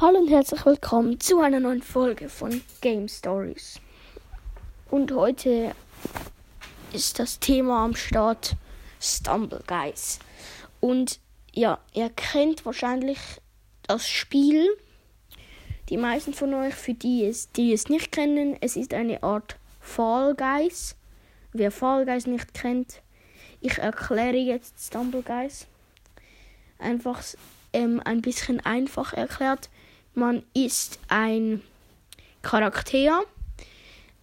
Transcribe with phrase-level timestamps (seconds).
[0.00, 3.80] Hallo und herzlich willkommen zu einer neuen Folge von Game Stories.
[4.92, 5.74] Und heute
[6.92, 8.54] ist das Thema am Start
[9.00, 10.20] Stumble Guys.
[10.78, 11.18] Und
[11.52, 13.18] ja, ihr kennt wahrscheinlich
[13.88, 14.68] das Spiel.
[15.88, 19.56] Die meisten von euch, für die es, die es nicht kennen, es ist eine Art
[19.80, 20.94] Fall Guys.
[21.52, 23.02] Wer Fall Guys nicht kennt,
[23.60, 25.66] ich erkläre jetzt Stumble Guys.
[26.78, 27.20] Einfach
[27.72, 29.68] ähm, ein bisschen einfach erklärt
[30.18, 31.62] man ist ein
[32.42, 33.22] Charakter,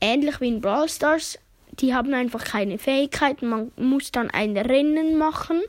[0.00, 1.38] ähnlich wie in Brawl Stars.
[1.80, 3.48] Die haben einfach keine Fähigkeiten.
[3.48, 5.60] Man muss dann ein Rennen machen.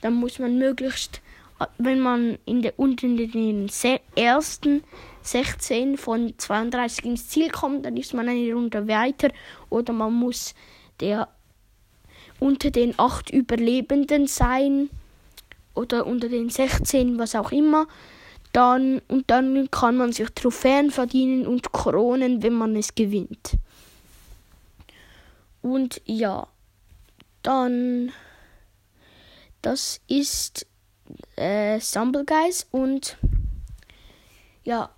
[0.00, 1.20] Dann muss man möglichst,
[1.78, 3.70] wenn man in der, unter den
[4.14, 4.82] ersten
[5.22, 9.30] 16 von 32 ins Ziel kommt, dann ist man eine Runde weiter.
[9.70, 10.54] Oder man muss
[11.00, 11.28] der
[12.40, 14.90] unter den 8 Überlebenden sein.
[15.74, 17.86] Oder unter den 16, was auch immer.
[18.54, 23.54] Dann, und dann kann man sich Trophäen verdienen und Kronen, wenn man es gewinnt.
[25.60, 26.46] Und ja,
[27.42, 28.12] dann,
[29.60, 30.68] das ist
[31.34, 33.16] äh, Stumble Guys und
[34.62, 34.88] ja,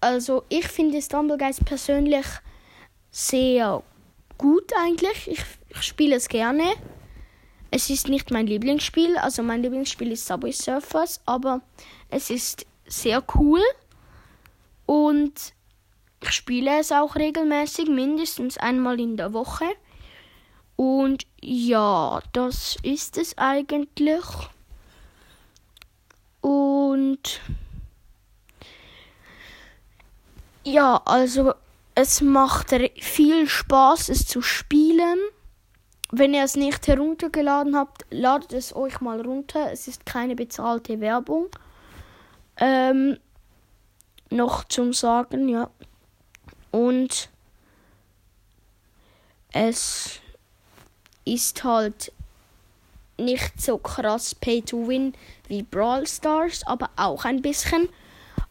[0.00, 2.24] also ich finde Stumble Guys persönlich
[3.10, 3.82] sehr
[4.38, 5.28] gut eigentlich.
[5.28, 6.64] Ich, ich spiele es gerne.
[7.76, 11.60] Es ist nicht mein Lieblingsspiel, also mein Lieblingsspiel ist Subway Surfers, aber
[12.08, 13.60] es ist sehr cool
[14.86, 15.52] und
[16.22, 19.66] ich spiele es auch regelmäßig, mindestens einmal in der Woche.
[20.76, 24.24] Und ja, das ist es eigentlich.
[26.40, 27.42] Und
[30.64, 31.52] ja, also
[31.94, 35.18] es macht viel Spaß, es zu spielen.
[36.12, 39.72] Wenn ihr es nicht heruntergeladen habt, ladet es euch mal runter.
[39.72, 41.48] Es ist keine bezahlte Werbung.
[42.58, 43.18] Ähm,
[44.30, 45.68] noch zum Sagen, ja.
[46.70, 47.28] Und
[49.52, 50.20] es
[51.24, 52.12] ist halt
[53.18, 55.14] nicht so krass Pay to Win
[55.48, 57.88] wie Brawl Stars, aber auch ein bisschen.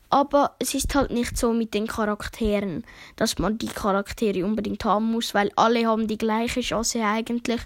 [0.10, 2.86] Aber es ist halt nicht so mit den Charakteren,
[3.16, 7.62] dass man die Charaktere unbedingt haben muss, weil alle haben die gleiche Chance eigentlich,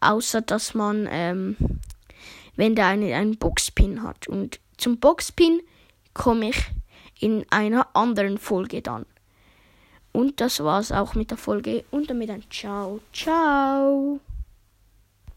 [0.00, 1.56] außer dass man, ähm,
[2.56, 4.28] wenn der eine einen Boxpin hat.
[4.28, 5.60] Und zum Boxpin
[6.14, 6.58] komme ich
[7.20, 9.06] in einer anderen Folge dann.
[10.12, 14.18] Und das war's auch mit der Folge und damit ein Ciao, ciao.